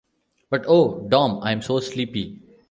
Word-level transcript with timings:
But, 0.49 0.65
oh, 0.67 1.05
Dom, 1.09 1.39
I’m 1.43 1.61
so 1.61 1.79
sleepy. 1.79 2.39